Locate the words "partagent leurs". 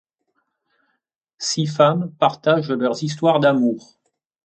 2.17-3.03